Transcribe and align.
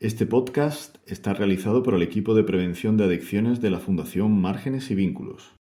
Este 0.00 0.26
podcast 0.26 0.94
está 1.06 1.34
realizado 1.34 1.82
por 1.82 1.92
el 1.94 2.02
equipo 2.02 2.32
de 2.34 2.44
prevención 2.44 2.96
de 2.96 3.02
adicciones 3.02 3.60
de 3.60 3.70
la 3.70 3.80
Fundación 3.80 4.40
Márgenes 4.40 4.92
y 4.92 4.94
Vínculos. 4.94 5.56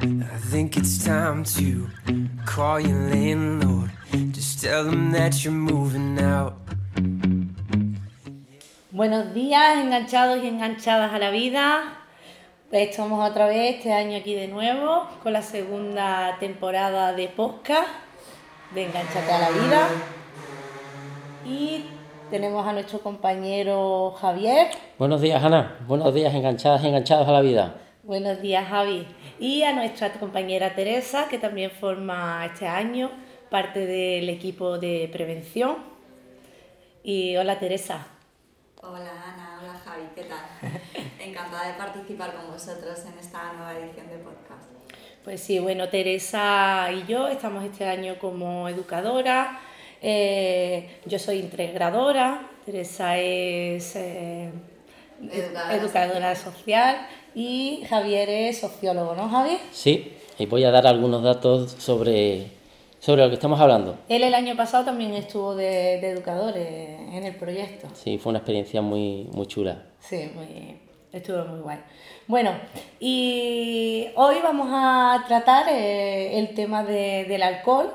I 0.00 0.38
think 0.52 0.76
it's 0.76 1.02
time 1.02 1.42
to 1.42 1.88
call 2.44 2.80
your 2.80 3.10
landlord. 3.10 3.90
Just 4.32 4.62
tell 4.62 4.84
them 4.84 5.10
that 5.10 5.32
you're 5.42 5.50
moving 5.50 6.20
out. 6.20 6.54
Buenos 8.92 9.34
días, 9.34 9.84
enganchados 9.84 10.44
y 10.44 10.46
enganchadas 10.46 11.12
a 11.12 11.18
la 11.18 11.32
vida. 11.32 11.98
Pues 12.70 12.90
estamos 12.90 13.28
otra 13.28 13.48
vez 13.48 13.74
este 13.74 13.92
año 13.92 14.18
aquí 14.18 14.36
de 14.36 14.46
nuevo 14.46 15.08
con 15.24 15.32
la 15.32 15.42
segunda 15.42 16.36
temporada 16.38 17.12
de 17.12 17.26
podcast 17.26 18.05
de 18.74 18.84
Enganchate 18.84 19.32
a 19.32 19.38
la 19.38 19.50
vida. 19.50 19.88
Y 21.44 21.84
tenemos 22.30 22.66
a 22.66 22.72
nuestro 22.72 23.00
compañero 23.00 24.12
Javier. 24.20 24.68
Buenos 24.98 25.20
días, 25.20 25.42
Ana. 25.42 25.78
Buenos 25.86 26.12
días, 26.12 26.34
enganchadas 26.34 26.82
y 26.82 26.88
enganchados 26.88 27.28
a 27.28 27.32
la 27.32 27.40
vida. 27.40 27.76
Buenos 28.02 28.40
días, 28.40 28.68
Javi. 28.68 29.06
Y 29.38 29.62
a 29.62 29.72
nuestra 29.72 30.12
compañera 30.12 30.74
Teresa, 30.74 31.28
que 31.28 31.38
también 31.38 31.70
forma 31.70 32.44
este 32.46 32.66
año 32.66 33.10
parte 33.50 33.86
del 33.86 34.28
equipo 34.28 34.78
de 34.78 35.08
prevención. 35.12 35.76
Y 37.02 37.36
hola, 37.36 37.58
Teresa. 37.58 38.06
Hola 38.82 39.10
Ana, 39.10 39.60
hola 39.60 39.80
Javi, 39.84 40.02
¿qué 40.14 40.24
tal? 40.24 40.44
Encantada 41.18 41.68
de 41.68 41.74
participar 41.74 42.34
con 42.34 42.52
vosotros 42.52 43.04
en 43.04 43.18
esta 43.18 43.52
nueva 43.54 43.76
edición 43.76 44.08
de 44.08 44.18
podcast. 44.18 44.75
Pues 45.26 45.40
sí, 45.40 45.58
bueno, 45.58 45.88
Teresa 45.88 46.88
y 46.92 47.04
yo 47.10 47.26
estamos 47.26 47.64
este 47.64 47.84
año 47.84 48.14
como 48.16 48.68
educadora. 48.68 49.58
Eh, 50.00 51.00
yo 51.04 51.18
soy 51.18 51.40
integradora, 51.40 52.48
Teresa 52.64 53.18
es 53.18 53.96
eh, 53.96 54.52
Educadora 55.20 55.74
educadora 55.74 56.36
social 56.36 57.08
y 57.34 57.82
Javier 57.90 58.28
es 58.28 58.58
sociólogo, 58.58 59.16
¿no, 59.16 59.28
Javi? 59.28 59.58
Sí, 59.72 60.12
y 60.38 60.46
voy 60.46 60.62
a 60.62 60.70
dar 60.70 60.86
algunos 60.86 61.24
datos 61.24 61.72
sobre, 61.72 62.46
sobre 63.00 63.24
lo 63.24 63.28
que 63.28 63.34
estamos 63.34 63.58
hablando. 63.58 63.98
Él 64.08 64.22
el 64.22 64.32
año 64.32 64.54
pasado 64.54 64.84
también 64.84 65.12
estuvo 65.14 65.56
de, 65.56 65.98
de 66.00 66.10
educador 66.10 66.54
eh, 66.56 66.98
en 67.12 67.24
el 67.24 67.34
proyecto. 67.34 67.88
Sí, 67.94 68.16
fue 68.18 68.30
una 68.30 68.38
experiencia 68.38 68.80
muy, 68.80 69.28
muy 69.32 69.48
chula. 69.48 69.86
Sí, 69.98 70.30
muy, 70.36 70.76
estuvo 71.18 71.44
muy 71.44 71.60
guay. 71.60 71.78
Bueno, 72.26 72.50
y 73.00 74.06
hoy 74.16 74.36
vamos 74.42 74.68
a 74.70 75.24
tratar 75.26 75.66
eh, 75.68 76.38
el 76.38 76.54
tema 76.54 76.82
de- 76.82 77.24
del 77.24 77.42
alcohol, 77.42 77.92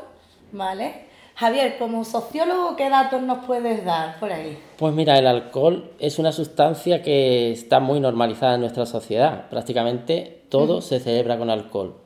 ¿vale? 0.52 1.10
Javier, 1.36 1.78
como 1.80 2.06
sociólogo, 2.06 2.76
¿qué 2.76 2.90
datos 2.90 3.22
nos 3.22 3.46
puedes 3.46 3.84
dar 3.84 4.20
por 4.20 4.32
ahí? 4.32 4.58
Pues 4.78 4.94
mira, 4.94 5.18
el 5.18 5.26
alcohol 5.28 5.92
es 6.00 6.20
una 6.20 6.32
sustancia 6.32 7.02
que 7.02 7.52
está 7.52 7.80
muy 7.80 8.00
normalizada 8.00 8.56
en 8.56 8.62
nuestra 8.62 8.86
sociedad. 8.86 9.50
Prácticamente 9.50 10.44
todo 10.50 10.82
se 10.82 11.00
celebra 11.00 11.38
con 11.38 11.50
alcohol. 11.50 11.98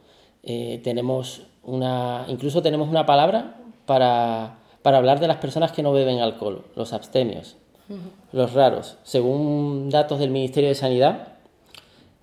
Eh, 0.43 0.79
tenemos 0.83 1.47
una, 1.63 2.25
incluso 2.27 2.61
tenemos 2.61 2.87
una 2.87 3.05
palabra 3.05 3.55
para, 3.85 4.55
para 4.81 4.97
hablar 4.97 5.19
de 5.19 5.27
las 5.27 5.37
personas 5.37 5.71
que 5.71 5.81
no 5.83 5.91
beben 5.91 6.19
alcohol, 6.21 6.65
los 6.75 6.93
abstemios, 6.93 7.57
los 8.31 8.53
raros. 8.53 8.97
Según 9.03 9.89
datos 9.89 10.19
del 10.19 10.31
Ministerio 10.31 10.69
de 10.69 10.75
Sanidad, 10.75 11.29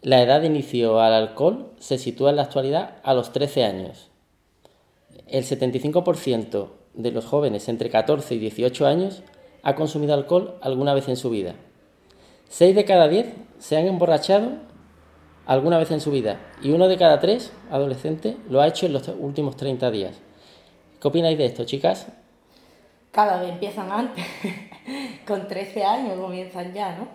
la 0.02 0.22
edad 0.22 0.40
de 0.40 0.48
inicio 0.48 1.00
al 1.00 1.12
alcohol 1.12 1.70
se 1.78 1.98
sitúa 1.98 2.30
en 2.30 2.36
la 2.36 2.42
actualidad 2.42 2.96
a 3.04 3.14
los 3.14 3.32
13 3.32 3.64
años. 3.64 4.10
El 5.28 5.44
75% 5.44 6.68
de 6.94 7.12
los 7.12 7.24
jóvenes 7.24 7.68
entre 7.68 7.90
14 7.90 8.34
y 8.34 8.38
18 8.38 8.86
años 8.86 9.22
ha 9.62 9.74
consumido 9.74 10.14
alcohol 10.14 10.56
alguna 10.60 10.94
vez 10.94 11.08
en 11.08 11.16
su 11.16 11.30
vida. 11.30 11.54
6 12.48 12.74
de 12.74 12.84
cada 12.84 13.08
10 13.08 13.26
se 13.58 13.76
han 13.76 13.86
emborrachado 13.86 14.50
alguna 15.46 15.78
vez 15.78 15.90
en 15.90 16.00
su 16.00 16.10
vida 16.10 16.40
y 16.62 16.70
uno 16.70 16.88
de 16.88 16.96
cada 16.96 17.20
3 17.20 17.52
adolescentes 17.70 18.36
lo 18.48 18.60
ha 18.60 18.68
hecho 18.68 18.86
en 18.86 18.92
los 18.92 19.08
últimos 19.08 19.56
30 19.56 19.90
días. 19.90 20.16
¿Qué 21.00 21.08
opináis 21.08 21.38
de 21.38 21.46
esto, 21.46 21.64
chicas? 21.64 22.08
Cada 23.12 23.40
vez 23.40 23.50
empiezan 23.50 23.92
antes, 23.92 24.24
con 25.26 25.46
13 25.46 25.84
años 25.84 26.18
comienzan 26.18 26.72
ya, 26.72 26.96
¿no? 26.96 27.08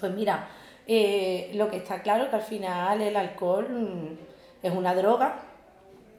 Pues 0.00 0.12
mira, 0.12 0.48
eh, 0.86 1.50
lo 1.54 1.68
que 1.68 1.78
está 1.78 2.00
claro 2.00 2.24
es 2.24 2.30
que 2.30 2.36
al 2.36 2.42
final 2.42 3.00
el 3.02 3.16
alcohol 3.16 3.68
mm, 3.68 4.66
es 4.66 4.72
una 4.72 4.94
droga 4.94 5.40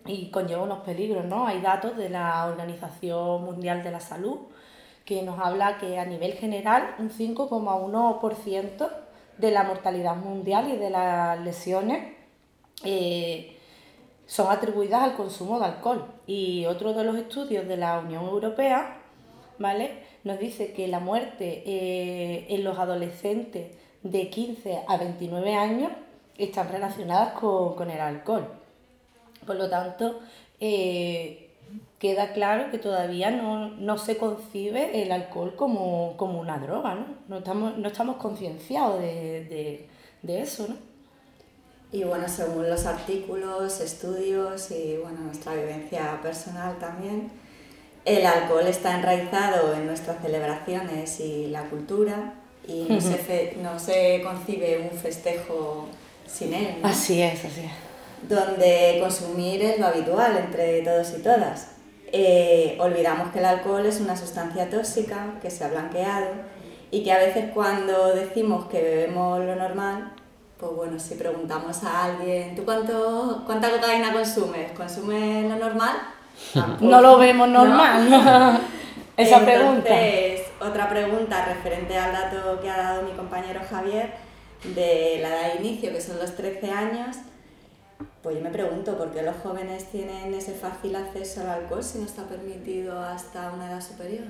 y 0.06 0.30
conlleva 0.30 0.64
unos 0.64 0.80
peligros, 0.80 1.26
¿no? 1.26 1.48
Hay 1.48 1.62
datos 1.62 1.96
de 1.98 2.10
la 2.10 2.46
Organización 2.46 3.46
Mundial 3.46 3.84
de 3.84 3.92
la 3.92 4.00
Salud 4.00 4.40
que 5.06 5.24
nos 5.24 5.40
habla 5.40 5.78
que 5.78 5.98
a 5.98 6.06
nivel 6.06 6.34
general 6.34 6.96
un 7.00 7.10
5,1% 7.10 8.90
de 9.38 9.52
la 9.52 9.64
mortalidad 9.64 10.18
mundial 10.18 10.70
y 10.70 10.76
de 10.76 10.90
las 10.90 11.40
lesiones 11.40 12.14
eh, 12.84 13.58
son 14.26 14.52
atribuidas 14.52 15.04
al 15.04 15.16
consumo 15.16 15.60
de 15.60 15.66
alcohol. 15.66 16.06
Y 16.26 16.66
otro 16.66 16.94
de 16.94 17.06
los 17.06 17.16
estudios 17.16 17.68
de 17.68 17.78
la 17.78 18.00
Unión 18.00 18.26
Europea, 18.26 18.97
¿vale? 19.60 19.92
Nos 20.24 20.40
dice 20.40 20.74
que 20.74 20.88
la 20.88 21.00
muerte 21.00 21.64
eh, 21.66 22.46
en 22.50 22.64
los 22.64 22.78
adolescentes 22.78 23.72
de 24.04 24.30
15 24.30 24.80
a 24.88 24.98
29 24.98 25.54
años 25.56 25.92
están 26.38 26.70
relacionadas 26.70 27.34
con, 27.34 27.76
con 27.76 27.90
el 27.90 28.00
alcohol. 28.00 28.48
Por 29.46 29.56
lo 29.56 29.70
tanto, 29.70 30.20
eh, 30.60 31.50
queda 32.00 32.34
claro 32.34 32.70
que 32.72 32.78
todavía 32.78 33.32
no, 33.32 33.70
no 33.70 33.98
se 33.98 34.18
concibe 34.18 35.02
el 35.02 35.12
alcohol 35.12 35.56
como, 35.56 36.16
como 36.18 36.40
una 36.40 36.58
droga, 36.60 36.96
¿no? 36.96 37.06
No 37.28 37.38
estamos, 37.38 37.78
no 37.78 37.88
estamos 37.88 38.18
concienciados 38.18 39.00
de, 39.02 39.46
de- 39.46 39.88
de 40.22 40.42
eso, 40.42 40.68
¿no? 40.68 40.76
Y 41.92 42.04
bueno, 42.04 42.28
según 42.28 42.70
los 42.70 42.86
artículos, 42.86 43.80
estudios 43.80 44.72
y 44.72 44.98
bueno, 44.98 45.22
nuestra 45.22 45.54
vivencia 45.56 46.20
personal 46.22 46.78
también, 46.80 47.32
el 48.08 48.26
alcohol 48.26 48.66
está 48.68 48.96
enraizado 48.96 49.74
en 49.76 49.86
nuestras 49.86 50.22
celebraciones 50.22 51.20
y 51.20 51.48
la 51.48 51.64
cultura 51.64 52.34
y 52.68 52.86
no, 52.90 53.00
se, 53.02 53.16
fe- 53.18 53.58
no 53.62 53.78
se 53.80 54.22
concibe 54.24 54.90
un 54.92 54.98
festejo 54.98 55.88
sin 56.26 56.54
él, 56.54 56.78
¿no? 56.82 56.88
Así 56.88 57.22
es, 57.22 57.44
así 57.46 57.62
es. 57.62 57.72
donde 58.30 58.98
consumir 59.02 59.62
es 59.62 59.80
lo 59.80 59.88
habitual 59.88 60.38
entre 60.38 60.82
todos 60.82 61.14
y 61.18 61.22
todas. 61.22 61.68
Eh, 62.12 62.78
olvidamos 62.80 63.32
que 63.34 63.40
el 63.40 63.46
alcohol 63.46 63.86
es 63.86 64.00
una 64.00 64.16
sustancia 64.16 64.70
tóxica 64.70 65.34
que 65.42 65.50
se 65.52 65.64
ha 65.66 65.68
blanqueado 65.70 66.28
y 66.92 67.04
que 67.04 67.12
a 67.12 67.18
veces 67.20 67.46
cuando 67.54 68.14
decimos 68.16 68.66
que 68.68 68.82
bebemos 68.82 69.40
lo 69.42 69.56
normal, 69.56 70.14
pues 70.58 70.72
bueno, 70.74 71.00
si 71.00 71.16
preguntamos 71.16 71.84
a 71.84 72.06
alguien, 72.06 72.56
¿tú 72.56 72.64
cuánto, 72.66 73.44
cuánta 73.46 73.70
cocaína 73.70 74.12
consumes? 74.14 74.72
¿Consumes 74.72 75.50
lo 75.50 75.56
normal? 75.58 75.96
Tampoco. 76.54 76.86
No 76.86 77.02
lo 77.02 77.18
vemos 77.18 77.48
normal. 77.50 78.60
Esa 79.18 79.44
pregunta. 79.44 79.90
Entonces, 79.90 80.48
otra 80.62 80.90
pregunta 80.90 81.46
referente 81.46 81.98
al 81.98 82.12
dato 82.12 82.60
que 82.62 82.70
ha 82.70 82.78
dado 82.78 83.04
mi 83.04 83.12
compañero 83.12 83.62
Javier 83.68 84.12
de 84.64 85.20
la 85.22 85.30
edad 85.30 85.54
de 85.54 85.68
inicio, 85.68 85.92
que 85.92 86.02
son 86.02 86.20
los 86.20 86.36
13 86.36 86.70
años. 86.70 87.18
Pues 88.22 88.36
yo 88.36 88.42
me 88.42 88.50
pregunto 88.50 88.98
por 88.98 89.12
qué 89.12 89.24
los 89.24 89.36
jóvenes 89.38 89.86
tienen 89.86 90.34
ese 90.34 90.54
fácil 90.54 90.96
acceso 90.96 91.42
al 91.42 91.50
alcohol 91.50 91.84
si 91.84 91.98
no 92.00 92.06
está 92.06 92.24
permitido 92.24 93.00
hasta 93.00 93.52
una 93.54 93.72
edad 93.72 93.82
superior. 93.82 94.26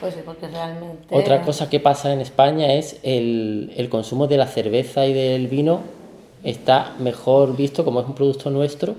Pues 0.00 0.14
sí, 0.14 0.20
porque 0.24 0.48
realmente... 0.48 1.14
Otra 1.14 1.42
cosa 1.42 1.68
que 1.68 1.80
pasa 1.80 2.12
en 2.12 2.20
España 2.20 2.72
es 2.74 2.98
el, 3.02 3.72
el 3.76 3.88
consumo 3.88 4.26
de 4.26 4.36
la 4.36 4.46
cerveza 4.46 5.06
y 5.06 5.12
del 5.12 5.48
vino 5.48 5.80
está 6.44 6.94
mejor 6.98 7.56
visto, 7.56 7.84
como 7.84 8.00
es 8.00 8.06
un 8.06 8.14
producto 8.14 8.50
nuestro, 8.50 8.96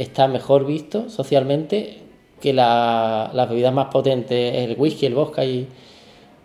está 0.00 0.28
mejor 0.28 0.64
visto 0.64 1.08
socialmente 1.10 1.98
que 2.40 2.52
la- 2.52 3.30
las 3.34 3.48
bebidas 3.48 3.72
más 3.74 3.86
potentes, 3.86 4.54
el 4.54 4.76
whisky, 4.78 5.06
el 5.06 5.14
vodka 5.14 5.44
y, 5.44 5.68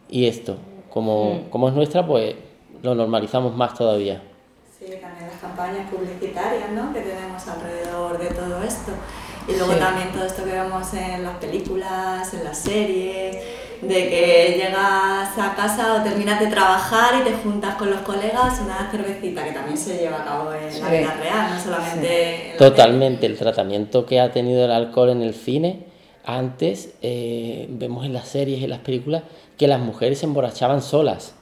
y 0.10 0.26
esto. 0.26 0.58
Como, 0.90 1.42
como 1.50 1.68
es 1.70 1.74
nuestra, 1.76 2.06
pues 2.06 2.36
lo 2.82 2.96
normalizamos 2.96 3.56
más 3.56 3.74
todavía. 3.74 4.22
Sí, 4.78 4.86
también 5.02 5.28
las 5.32 5.40
campañas 5.40 5.90
publicitarias 5.90 6.72
¿no? 6.72 6.92
que 6.94 7.02
tenemos 7.02 7.48
alrededor 7.48 8.18
de 8.18 8.28
todo 8.28 8.64
esto. 8.64 8.92
Y 9.48 9.52
luego 9.58 9.74
Sí. 9.74 9.80
también 9.80 10.12
todo 10.12 10.26
esto 10.26 10.44
que 10.46 10.52
vemos 10.52 10.94
en 10.94 11.24
las 11.24 11.38
películas, 11.38 12.34
en 12.34 12.44
las 12.44 12.58
series, 12.60 13.38
de 13.88 14.10
que 14.10 14.54
llegas 14.58 15.38
a 15.38 15.54
casa 15.56 15.96
o 15.96 16.04
terminas 16.04 16.40
de 16.40 16.48
trabajar 16.48 17.16
y 17.22 17.24
te 17.24 17.34
juntas 17.34 17.76
con 17.76 17.90
los 17.90 18.00
colegas 18.02 18.60
una 18.64 18.90
cervecita, 18.92 19.44
que 19.44 19.52
también 19.52 19.78
se 19.78 19.98
lleva 19.98 20.22
a 20.22 20.26
cabo 20.26 20.54
en 20.54 20.66
la 20.66 20.72
Sí. 20.72 20.82
vida 20.98 21.14
real, 21.22 21.52
no 21.54 21.60
solamente... 21.60 22.46
en 22.46 22.52
la 22.54 22.58
Totalmente, 22.58 23.26
el 23.26 23.38
tratamiento 23.38 24.06
que 24.06 24.20
ha 24.20 24.32
tenido 24.32 24.66
el 24.66 24.72
alcohol 24.72 25.10
en 25.10 25.22
el 25.22 25.34
cine, 25.34 25.86
antes 26.26 26.94
eh, 27.02 27.68
vemos 27.70 28.06
en 28.06 28.14
las 28.14 28.28
series 28.28 28.60
y 28.60 28.64
en 28.64 28.70
las 28.70 28.80
películas 28.80 29.24
que 29.58 29.68
las 29.68 29.80
mujeres 29.80 30.20
se 30.20 30.26
emborrachaban 30.26 30.82
solas. 30.82 31.36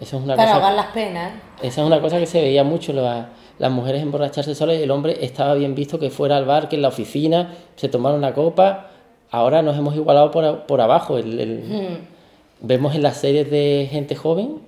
Eso 0.00 0.18
es 0.18 0.22
una 0.24 0.36
Para 0.36 0.48
cosa... 0.52 0.56
ahogar 0.56 0.74
las 0.74 0.86
penas. 0.92 1.32
Esa 1.62 1.80
es 1.80 1.86
una 1.86 2.00
cosa 2.00 2.18
que 2.18 2.26
se 2.26 2.40
veía 2.40 2.64
mucho, 2.64 2.92
la- 2.92 3.30
las 3.58 3.70
mujeres 3.70 4.02
emborracharse 4.02 4.54
solas 4.54 4.76
y 4.78 4.82
el 4.82 4.90
hombre 4.90 5.16
estaba 5.24 5.54
bien 5.54 5.74
visto 5.74 5.98
que 5.98 6.10
fuera 6.10 6.36
al 6.36 6.44
bar, 6.44 6.68
que 6.68 6.76
en 6.76 6.82
la 6.82 6.88
oficina 6.88 7.54
se 7.76 7.88
tomara 7.88 8.14
una 8.14 8.34
copa 8.34 8.90
ahora 9.30 9.62
nos 9.62 9.76
hemos 9.76 9.94
igualado 9.96 10.30
por, 10.30 10.44
a- 10.44 10.66
por 10.66 10.80
abajo. 10.80 11.18
El, 11.18 11.40
el- 11.40 11.62
Mm. 11.68 12.16
Vemos 12.60 12.94
en 12.94 13.02
las 13.02 13.18
series 13.18 13.50
de 13.50 13.86
gente 13.90 14.14
joven 14.16 14.60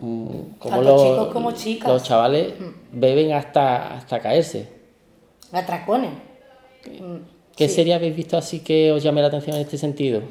mm, 0.00 0.28
como 0.58 0.82
los, 0.82 1.02
chicos 1.02 1.28
como 1.32 1.52
chicas. 1.52 1.88
los 1.88 2.02
chavales 2.02 2.54
beben 2.92 3.32
hasta, 3.32 3.94
hasta 3.96 4.18
caerse. 4.20 4.68
Atracones. 5.52 6.10
Mm, 7.00 7.16
¿Qué 7.56 7.68
sí. 7.68 7.74
serie 7.76 7.94
habéis 7.94 8.16
visto 8.16 8.36
así 8.36 8.60
que 8.60 8.90
os 8.92 9.02
llame 9.02 9.20
la 9.22 9.28
atención 9.28 9.54
en 9.56 9.62
este 9.62 9.78
sentido? 9.78 10.22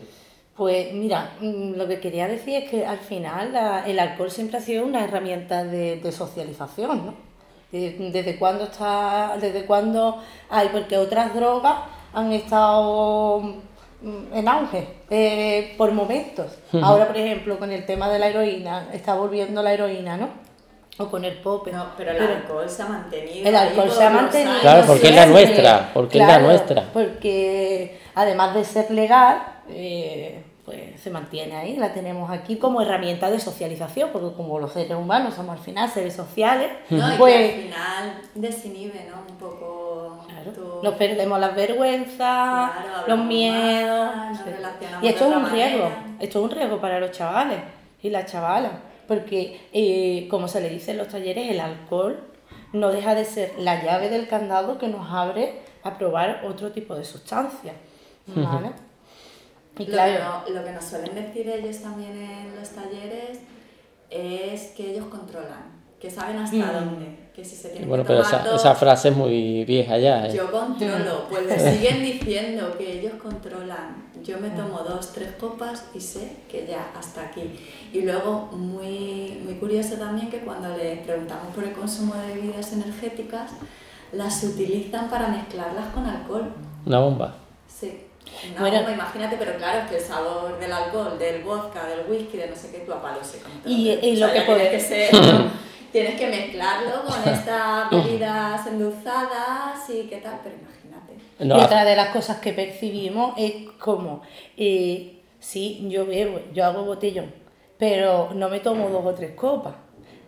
Pues 0.58 0.94
mira, 0.94 1.32
mm, 1.42 1.76
lo 1.76 1.88
que 1.88 2.00
quería 2.02 2.28
decir 2.28 2.56
es 2.64 2.70
que 2.70 2.86
al 2.86 3.00
final 3.00 3.54
la- 3.54 3.88
el 3.88 3.98
alcohol 4.00 4.30
siempre 4.30 4.58
ha 4.58 4.62
sido 4.62 4.86
una 4.86 5.04
herramienta 5.06 5.64
de, 5.64 5.96
de 5.98 6.12
socialización, 6.12 7.06
¿no? 7.06 7.14
De- 7.72 8.10
¿Desde 8.12 8.38
cuándo 8.38 8.66
está, 8.66 9.38
desde 9.40 9.66
cuándo 9.66 10.18
hay? 10.50 10.68
Porque 10.70 10.98
otras 10.98 11.34
drogas 11.34 11.76
han 12.14 12.32
estado 12.34 13.56
en 14.04 14.48
auge 14.48 14.88
eh, 15.10 15.74
por 15.78 15.92
momentos. 15.92 16.52
Ahora, 16.82 17.08
por 17.08 17.18
ejemplo, 17.18 17.58
con 17.58 17.72
el 17.72 17.86
tema 17.86 18.10
de 18.10 18.20
la 18.20 18.28
heroína, 18.28 18.90
está 18.94 19.16
volviendo 19.16 19.62
la 19.64 19.74
heroína, 19.74 20.18
¿no? 20.18 20.30
O 20.98 21.08
con 21.08 21.26
el 21.26 21.38
pop. 21.40 21.68
No, 21.72 21.88
pero 21.98 22.12
el 22.12 22.22
alcohol 22.22 22.70
se 22.70 22.82
ha 22.84 22.88
mantenido. 22.88 23.50
El 23.50 23.56
alcohol 23.56 23.92
se 23.92 24.04
ha 24.04 24.10
mantenido. 24.10 24.60
Claro, 24.62 24.88
porque 24.88 25.10
es 25.10 25.16
la 25.16 25.26
nuestra, 25.26 25.92
porque 25.94 26.18
es 26.18 26.22
la 26.22 26.28
Claro, 26.28 26.46
nuestra. 26.46 26.84
Porque 26.94 28.00
además 28.16 28.54
de 28.56 28.64
ser 28.64 28.92
legal, 28.92 29.42
eh, 29.70 30.42
pues 30.64 31.00
se 31.00 31.12
mantiene 31.12 31.56
ahí, 31.56 31.78
la 31.78 31.94
tenemos 31.94 32.32
aquí 32.32 32.56
como 32.58 32.82
herramienta 32.82 33.30
de 33.30 33.40
socialización, 33.40 34.10
porque 34.12 34.36
como 34.36 34.58
los 34.60 34.72
seres 34.74 34.98
humanos 34.98 35.36
somos 35.36 35.58
al 35.58 35.64
final 35.64 35.90
seres 35.90 36.16
sociales, 36.16 36.72
No, 36.90 37.08
y 37.08 37.12
que 37.12 37.18
pues 37.18 37.36
al 37.36 37.62
final 37.62 38.22
desinhibe, 38.34 39.06
¿no? 39.10 39.32
Un 39.32 39.38
poco. 39.38 39.55
Claro, 40.54 40.80
nos 40.84 40.94
perdemos 40.96 41.40
las 41.40 41.56
vergüenzas, 41.56 42.18
Claro, 42.72 43.08
los 43.08 43.26
miedos. 43.26 44.16
más, 44.16 44.38
sí. 44.38 44.44
Y 45.02 45.08
esto 45.08 45.26
es 45.30 45.36
un 45.36 45.50
riesgo, 45.50 45.84
manera. 45.90 46.04
esto 46.20 46.40
es 46.40 46.46
un 46.46 46.52
riesgo 46.52 46.80
para 46.82 47.00
los 47.00 47.12
chavales 47.12 47.60
y 48.02 48.10
las 48.10 48.32
chavalas, 48.32 48.72
porque 49.08 49.68
eh, 49.74 50.28
como 50.30 50.48
se 50.48 50.62
le 50.62 50.70
dice 50.70 50.92
en 50.92 50.98
los 50.98 51.08
talleres, 51.08 51.50
el 51.50 51.60
alcohol 51.60 52.20
no 52.74 52.90
deja 52.92 53.16
de 53.16 53.26
ser 53.26 53.54
la 53.58 53.84
llave 53.84 54.10
del 54.10 54.28
candado 54.28 54.78
que 54.78 54.88
nos 54.88 55.10
abre 55.12 55.62
a 55.84 55.98
probar 55.98 56.44
otro 56.46 56.72
tipo 56.72 56.96
de 56.96 57.04
sustancias. 57.06 57.76
¿vale? 58.28 58.72
Y 59.78 59.86
Lo, 59.86 59.92
claro, 59.92 60.14
que 60.46 60.52
no- 60.52 60.60
lo 60.60 60.66
que 60.66 60.72
nos 60.72 60.84
suelen 60.86 61.14
decir 61.16 61.50
ellos 61.50 61.82
también 61.82 62.18
en 62.18 62.56
los 62.56 62.70
talleres 62.70 63.40
es 64.10 64.72
que 64.72 64.92
ellos 64.92 65.06
controlan, 65.08 65.64
que 66.00 66.10
saben 66.10 66.38
hasta 66.38 66.56
Mm. 66.58 66.74
dónde, 66.74 67.18
que 67.36 67.44
si 67.44 67.56
se 67.56 67.70
tienen 67.70 67.90
Bueno, 67.90 68.04
que 68.04 68.08
pero 68.10 68.24
tomar 68.24 68.42
esa, 68.42 68.50
dos, 68.52 68.62
esa 68.62 68.76
frase 68.76 69.10
es 69.10 69.16
muy 69.16 69.66
vieja 69.66 69.98
ya. 69.98 70.28
¿eh? 70.28 70.34
yo 70.36 70.52
controlo, 70.52 71.28
pues 71.30 71.46
le 71.48 71.60
siguen 71.78 72.04
diciendo 72.04 72.76
que 72.78 73.00
ellos 73.00 73.14
controlan. 73.22 74.06
Yo 74.24 74.40
me 74.40 74.50
tomo 74.50 74.80
dos, 74.80 75.14
tres 75.14 75.34
copas 75.40 75.86
y 75.94 76.00
sé 76.00 76.38
que 76.50 76.66
ya 76.68 76.88
hasta 76.98 77.22
aquí. 77.22 77.42
Y 77.94 78.02
luego, 78.02 78.50
muy, 78.52 79.40
muy 79.44 79.56
curioso 79.56 79.96
también 79.96 80.30
que 80.30 80.40
cuando 80.40 80.76
les 80.76 81.00
preguntamos 81.00 81.54
por 81.54 81.64
el 81.64 81.74
consumo 81.74 82.16
de 82.16 82.36
bebidas 82.36 82.74
energéticas, 82.74 83.52
las 84.12 84.44
utilizan 84.44 85.10
para 85.10 85.28
mezclarlas 85.28 85.88
con 85.94 86.06
alcohol. 86.06 86.52
Una 86.86 87.00
bomba. 87.00 87.36
Sí. 87.68 88.02
Una 88.52 88.62
Bueno. 88.62 88.78
bomba, 88.78 88.92
imagínate, 88.94 89.36
pero 89.38 89.56
claro, 89.58 89.80
es 89.84 89.90
que 89.90 89.98
el 89.98 90.02
sabor 90.04 90.60
del 90.60 90.72
alcohol, 90.72 91.18
del 91.20 91.44
vodka, 91.44 91.86
del 91.88 92.10
whisky, 92.10 92.38
de 92.38 92.48
no 92.50 92.56
sé 92.56 92.72
qué, 92.72 92.80
tú 92.80 92.94
a 92.94 93.02
palo 93.02 93.18
no 93.22 93.62
te 93.64 93.70
Y- 93.70 93.90
y 93.92 94.16
lo 94.18 94.28
que 94.32 94.40
ya 94.40 94.46
tienes 94.46 94.46
puede- 94.46 94.72
que 94.72 94.80
ser. 94.80 95.10
Tienes 95.96 96.20
que 96.20 96.28
mezclarlo 96.28 97.06
con 97.06 97.34
estas 97.34 97.90
bebidas 97.90 98.68
endulzadas 98.68 99.90
y 99.90 100.02
qué 100.10 100.18
tal, 100.18 100.42
pero 100.44 100.58
imagínate. 100.58 101.14
No, 101.40 101.58
y 101.58 101.64
otra 101.64 101.86
de 101.86 101.96
las 101.96 102.10
cosas 102.10 102.40
que 102.40 102.52
percibimos 102.52 103.34
es 103.38 103.70
como, 103.80 104.22
eh, 104.58 105.22
sí, 105.40 105.88
yo 105.88 106.06
bebo, 106.06 106.42
yo 106.54 106.66
hago 106.66 106.84
botellón, 106.84 107.34
pero 107.78 108.32
no 108.34 108.50
me 108.50 108.60
tomo 108.60 108.90
dos 108.90 109.06
o 109.06 109.14
tres 109.14 109.36
copas. 109.36 109.76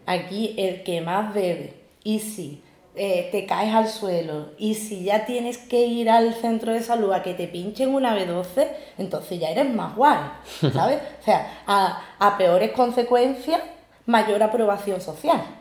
Aquí 0.05 0.55
el 0.57 0.83
que 0.83 1.01
más 1.01 1.33
bebe, 1.33 1.73
y 2.01 2.19
si 2.19 2.63
eh, 2.95 3.27
te 3.33 3.45
caes 3.45 3.75
al 3.75 3.89
suelo, 3.89 4.51
y 4.57 4.75
si 4.75 5.03
ya 5.03 5.25
tienes 5.25 5.57
que 5.57 5.85
ir 5.85 6.09
al 6.09 6.33
centro 6.35 6.71
de 6.71 6.81
salud 6.81 7.11
a 7.11 7.21
que 7.23 7.33
te 7.33 7.49
pinchen 7.49 7.93
una 7.93 8.17
B12, 8.17 8.69
entonces 8.97 9.37
ya 9.37 9.49
eres 9.49 9.69
más 9.69 9.97
guay, 9.97 10.29
¿sabes? 10.73 11.01
O 11.19 11.23
sea, 11.25 11.61
a, 11.67 12.03
a 12.19 12.37
peores 12.37 12.71
consecuencias, 12.71 13.59
mayor 14.05 14.41
aprobación 14.41 15.01
social. 15.01 15.56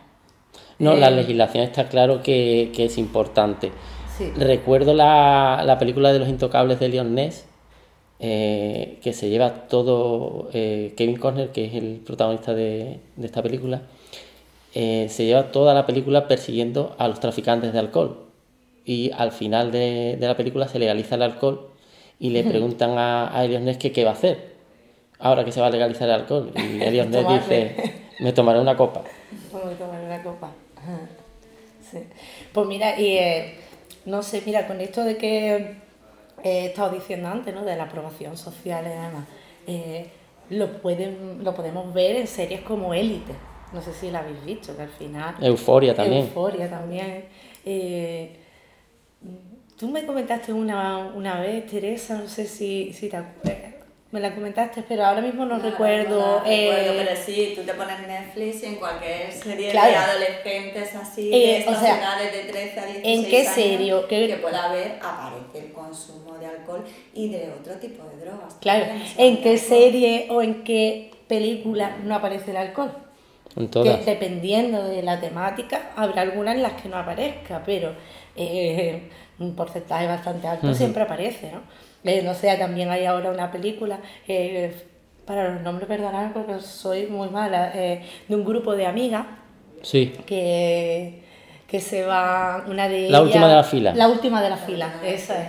No, 0.79 0.95
la 0.95 1.09
eh, 1.09 1.13
legislación 1.13 1.65
está 1.65 1.89
claro 1.89 2.23
que, 2.23 2.73
que 2.75 2.85
es 2.87 2.99
importante. 2.99 3.73
Sí. 4.17 4.31
Recuerdo 4.37 4.95
la, 4.95 5.63
la 5.65 5.79
película 5.79 6.13
de 6.13 6.19
los 6.19 6.29
intocables 6.29 6.81
de 6.81 6.89
Leon 6.89 7.15
Ness, 7.15 7.45
eh, 8.19 8.99
que 9.03 9.13
se 9.13 9.29
lleva 9.29 9.69
todo, 9.69 10.49
eh, 10.53 10.95
Kevin 10.97 11.19
Costner, 11.19 11.51
que 11.51 11.67
es 11.67 11.75
el 11.75 12.01
protagonista 12.05 12.55
de, 12.55 13.01
de 13.17 13.27
esta 13.27 13.43
película, 13.43 13.83
eh, 14.75 15.07
se 15.11 15.25
lleva 15.25 15.51
toda 15.53 15.75
la 15.75 15.87
película 15.87 16.29
persiguiendo 16.29 16.95
a 16.99 17.09
los 17.09 17.21
traficantes 17.21 17.73
de 17.73 17.79
alcohol. 17.79 18.25
Y 18.85 19.11
al 19.13 19.33
final 19.33 19.73
de, 19.73 20.17
de 20.19 20.27
la 20.27 20.37
película 20.37 20.69
se 20.69 20.79
legaliza 20.79 21.17
el 21.17 21.23
alcohol 21.23 21.69
y 22.21 22.31
le 22.31 22.45
preguntan 22.45 22.97
a, 22.99 23.37
a 23.37 23.45
Eliot 23.45 23.63
Ness 23.63 23.79
que 23.79 23.93
qué 23.93 24.05
va 24.05 24.11
a 24.11 24.15
hacer 24.15 24.57
ahora 25.19 25.45
que 25.45 25.53
se 25.53 25.61
va 25.61 25.67
a 25.67 25.71
legalizar 25.71 26.09
el 26.09 26.15
alcohol. 26.15 26.51
Y 26.55 26.83
Eliot 26.83 27.09
Ness 27.09 27.29
dice, 27.29 27.77
me 28.21 28.33
tomaré 28.33 28.61
una 28.61 28.77
copa. 28.77 29.03
Vamos 29.53 29.75
a 29.75 29.77
tomar 29.77 30.03
una 30.03 30.23
copa. 30.23 30.51
Ajá. 30.87 31.01
Sí. 31.91 31.99
Pues 32.53 32.67
mira, 32.67 32.99
y 32.99 33.17
eh, 33.17 33.55
no 34.07 34.23
sé, 34.23 34.43
mira, 34.47 34.67
con 34.67 34.81
esto 34.81 35.05
de 35.05 35.17
que 35.17 35.57
eh, 35.57 35.77
he 36.43 36.67
estado 36.67 36.91
diciendo 36.91 37.29
antes, 37.29 37.55
¿no? 37.55 37.65
De 37.65 37.77
la 37.77 37.85
aprobación 37.85 38.37
social 38.37 38.85
y 38.87 38.91
demás, 38.91 39.25
eh, 39.67 40.11
lo, 40.51 40.81
pueden, 40.81 41.43
lo 41.43 41.55
podemos 41.55 41.93
ver 41.93 42.17
en 42.17 42.27
series 42.27 42.61
como 42.63 42.95
Élite. 42.95 43.33
No 43.73 43.83
sé 43.83 43.93
si 43.93 44.11
la 44.11 44.21
habéis 44.21 44.45
visto, 44.45 44.77
que 44.77 44.83
al 44.83 44.89
final. 44.89 45.35
Euforia 45.41 45.95
también. 45.95 46.23
Euforia 46.23 46.71
también. 46.71 47.25
Eh, 47.65 48.37
tú 49.77 49.89
me 49.89 50.07
comentaste 50.07 50.53
una, 50.53 50.99
una 50.99 51.41
vez, 51.41 51.67
Teresa, 51.67 52.19
no 52.19 52.29
sé 52.29 52.47
si, 52.47 52.93
si 52.93 53.09
te 53.09 53.17
acuerdas. 53.17 53.76
Me 54.17 54.23
la 54.23 54.35
comentaste, 54.35 54.83
pero 54.89 55.05
ahora 55.05 55.21
mismo 55.21 55.45
no, 55.45 55.59
recuerdo. 55.59 56.39
No 56.39 56.43
la 56.43 56.51
eh, 56.51 56.71
recuerdo, 56.71 57.05
pero 57.05 57.21
sí, 57.23 57.53
tú 57.55 57.61
te 57.65 57.75
pones 57.75 58.01
Netflix 58.09 58.63
y 58.63 58.67
en 58.67 58.75
cualquier 58.77 59.31
serie 59.31 59.71
Claro. 59.71 59.91
de 59.91 59.97
adolescentes 59.99 60.95
así, 60.95 61.31
Eh, 61.35 61.65
de 61.67 61.71
o 61.71 61.79
sea, 61.79 61.99
edades 61.99 62.33
de 62.33 62.51
13 62.51 62.81
a 62.81 62.87
16 62.87 63.19
¿en 63.19 63.31
qué 63.31 63.41
años, 63.41 63.53
serio? 63.55 64.09
¿Qué- 64.09 64.27
que 64.29 64.37
pueda 64.37 64.71
haber, 64.71 64.93
aparece 65.03 65.67
el 65.67 65.73
consumo 65.75 66.39
de 66.39 66.47
alcohol 66.47 66.83
y 67.13 67.29
de 67.29 67.51
otro 67.61 67.75
tipo 67.75 68.05
de 68.09 68.25
drogas. 68.25 68.55
Claro, 68.59 68.87
¿en 69.19 69.43
qué 69.43 69.51
alcohol. 69.51 69.59
serie 69.69 70.27
o 70.31 70.41
en 70.41 70.65
qué 70.65 71.11
película 71.29 71.99
no 72.03 72.15
aparece 72.15 72.53
el 72.53 72.57
alcohol? 72.57 72.93
En 73.55 73.69
todas. 73.69 73.99
Que 73.99 74.05
dependiendo 74.13 74.83
de 74.83 75.03
la 75.03 75.21
temática, 75.21 75.91
habrá 75.95 76.23
algunas 76.23 76.55
en 76.55 76.63
las 76.63 76.73
que 76.81 76.89
no 76.89 76.97
aparezca, 76.97 77.63
pero 77.67 77.93
eh, 78.35 79.11
un 79.41 79.55
porcentaje 79.55 80.07
bastante 80.07 80.49
alto 80.49 80.73
siempre 80.73 81.03
aparece, 81.03 81.53
¿no? 81.53 81.61
Eh, 82.07 82.23
no 82.23 82.35
sé, 82.35 82.57
también 82.57 82.91
hay 82.91 83.05
ahora 83.05 83.31
una 83.31 83.51
película, 83.51 83.99
eh, 84.29 84.75
para 85.27 85.51
los 85.55 85.63
nombres 85.63 85.89
perdonad 85.89 86.33
porque 86.33 86.61
soy 86.61 87.07
muy 87.07 87.29
mala, 87.29 87.73
eh, 87.75 88.03
de 88.29 88.35
un 88.37 88.45
grupo 88.45 88.77
de 88.77 88.87
amigas 88.87 89.27
Sí. 89.83 90.13
que, 90.25 91.23
que 91.67 91.81
se 91.81 92.05
va, 92.07 92.65
una 92.69 92.89
de 92.89 93.01
La 93.11 93.19
ellas- 93.19 93.23
última 93.23 93.49
de 93.49 93.55
la 93.57 93.65
fila. 93.65 93.95
La 93.95 94.09
última 94.09 94.41
de 94.43 94.51
la 94.51 94.57
fila, 94.57 94.95
esa 95.05 95.43
es. 95.43 95.49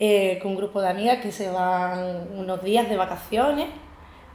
Eh, 0.00 0.38
con 0.42 0.50
un 0.52 0.56
grupo 0.58 0.80
de 0.82 0.88
amigas 0.88 1.18
que 1.22 1.30
se 1.32 1.48
van 1.48 2.28
unos 2.36 2.62
días 2.62 2.88
de 2.88 2.96
vacaciones 2.96 3.68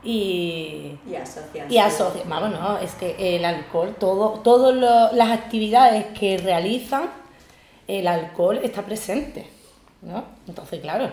y, 0.04 0.98
Y 1.10 1.16
asocian. 1.16 1.72
y 1.72 1.78
asocian. 1.78 2.30
Vamos, 2.30 2.52
no, 2.52 2.78
es 2.80 2.94
que 2.96 3.36
el 3.36 3.44
alcohol, 3.46 3.96
todo, 4.00 4.40
todas 4.40 5.14
las 5.14 5.30
actividades 5.32 6.06
que 6.18 6.38
realizan, 6.38 7.10
el 7.88 8.08
alcohol 8.08 8.60
está 8.64 8.84
presente, 8.84 9.46
¿no? 10.02 10.24
Entonces, 10.48 10.80
claro, 10.82 11.10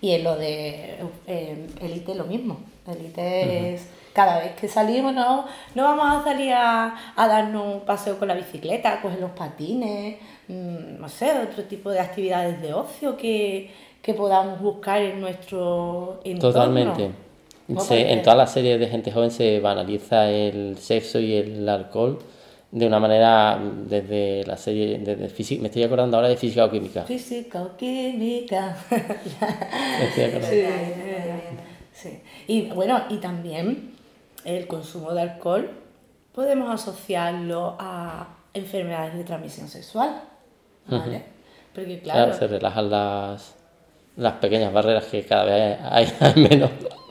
y 0.00 0.12
en 0.12 0.24
lo 0.24 0.36
de 0.36 0.98
eh, 1.26 1.66
élite 1.80 2.14
lo 2.14 2.24
mismo. 2.24 2.58
Élite 2.86 3.74
es 3.74 3.88
cada 4.14 4.38
vez 4.38 4.52
que 4.52 4.66
salimos, 4.68 5.12
no, 5.14 5.44
no 5.74 5.82
vamos 5.84 6.20
a 6.20 6.24
salir 6.24 6.52
a, 6.52 6.94
a 7.14 7.28
darnos 7.28 7.74
un 7.74 7.80
paseo 7.80 8.18
con 8.18 8.28
la 8.28 8.34
bicicleta, 8.34 8.94
a 8.94 9.02
coger 9.02 9.20
los 9.20 9.30
patines, 9.32 10.16
mm, 10.48 10.98
no 11.00 11.08
sé, 11.08 11.30
otro 11.38 11.64
tipo 11.64 11.90
de 11.90 12.00
actividades 12.00 12.60
de 12.62 12.72
ocio 12.74 13.16
que, 13.16 13.70
que 14.02 14.14
podamos 14.14 14.60
buscar 14.60 15.02
en 15.02 15.20
nuestro 15.20 16.20
entorno. 16.24 16.52
Totalmente. 16.52 17.10
¿No 17.68 17.80
Se- 17.80 18.10
en 18.12 18.22
todas 18.22 18.38
las 18.38 18.52
series 18.52 18.80
de 18.80 18.86
gente 18.88 19.12
joven 19.12 19.30
se 19.30 19.60
banaliza 19.60 20.30
el 20.30 20.78
sexo 20.78 21.20
y 21.20 21.34
el 21.34 21.68
alcohol 21.68 22.18
de 22.70 22.86
una 22.86 23.00
manera 23.00 23.58
desde 23.86 24.44
la 24.44 24.56
serie, 24.56 24.98
desde 24.98 25.28
física, 25.28 25.62
me 25.62 25.68
estoy 25.68 25.84
acordando 25.84 26.16
ahora 26.16 26.28
de 26.28 26.36
física 26.36 26.66
o 26.66 26.70
química. 26.70 27.04
Física 27.04 27.62
o 27.62 27.76
química. 27.76 28.76
Me 28.90 30.04
estoy 30.04 30.24
acordando. 30.24 30.48
Sí, 30.50 30.64
sí. 31.92 32.20
Y 32.46 32.62
bueno, 32.70 33.04
y 33.08 33.16
también 33.18 33.92
el 34.44 34.66
consumo 34.66 35.12
de 35.14 35.22
alcohol 35.22 35.70
podemos 36.34 36.70
asociarlo 36.70 37.76
a 37.78 38.28
enfermedades 38.54 39.14
de 39.14 39.24
transmisión 39.24 39.68
sexual, 39.68 40.20
¿vale? 40.86 41.22
Porque 41.74 42.00
Claro, 42.00 42.26
claro, 42.26 42.38
se 42.38 42.46
relajan 42.48 42.90
las, 42.90 43.54
las 44.16 44.34
pequeñas 44.34 44.72
barreras 44.72 45.04
que 45.06 45.24
cada 45.24 45.44
vez 45.44 45.78
hay, 45.82 46.12
hay 46.20 46.34
menos. 46.36 46.70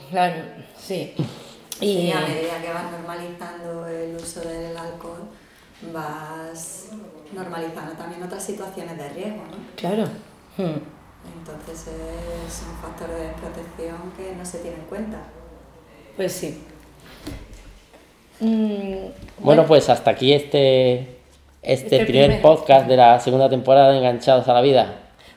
Claro, 0.09 0.43
sí. 0.77 1.13
Y 1.79 2.11
a 2.11 2.21
medida 2.21 2.61
que 2.61 2.73
vas 2.73 2.91
normalizando 2.91 3.87
el 3.87 4.15
uso 4.15 4.41
del 4.41 4.75
alcohol, 4.75 5.16
vas 5.93 6.89
normalizando 7.33 7.93
también 7.93 8.23
otras 8.23 8.43
situaciones 8.43 8.97
de 8.97 9.09
riesgo, 9.09 9.37
¿no? 9.43 9.57
Claro. 9.75 10.03
Hmm. 10.57 10.79
Entonces 11.39 11.87
es 11.87 12.63
un 12.67 12.77
factor 12.81 13.09
de 13.09 13.27
protección 13.33 13.97
que 14.15 14.35
no 14.35 14.45
se 14.45 14.59
tiene 14.59 14.77
en 14.77 14.83
cuenta. 14.85 15.17
Pues 16.15 16.31
sí. 16.33 16.63
Mm, 18.39 19.09
Bueno, 19.39 19.65
pues 19.65 19.89
hasta 19.89 20.11
aquí 20.11 20.33
este, 20.33 20.99
este, 20.99 21.17
Este 21.63 22.05
primer, 22.05 22.25
primer. 22.27 22.41
podcast 22.41 22.87
de 22.87 22.97
la 22.97 23.19
segunda 23.19 23.49
temporada 23.49 23.91
de 23.91 23.97
Enganchados 23.97 24.47
a 24.47 24.53
la 24.53 24.61
Vida. 24.61 24.93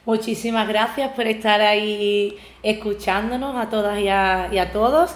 Muchísimas 0.06 0.66
gracias 0.68 1.10
por 1.12 1.26
estar 1.26 1.60
ahí 1.60 2.36
escuchándonos 2.62 3.56
a 3.56 3.68
todas 3.68 3.98
y 4.00 4.08
a, 4.08 4.48
y 4.52 4.58
a 4.58 4.72
todos. 4.72 5.12